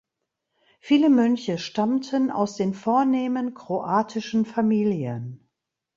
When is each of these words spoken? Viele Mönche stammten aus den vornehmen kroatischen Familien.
Viele 0.79 1.11
Mönche 1.11 1.59
stammten 1.59 2.31
aus 2.31 2.55
den 2.55 2.73
vornehmen 2.73 3.53
kroatischen 3.53 4.45
Familien. 4.47 5.47